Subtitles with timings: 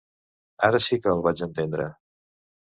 [0.69, 1.87] Ara sí que el vaig entendre.